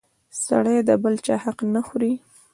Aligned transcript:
سړی 0.45 0.77
د 0.87 0.89
بل 1.03 1.15
چا 1.25 1.35
حق 1.43 1.59
نه 1.73 1.81
خوري! 1.87 2.13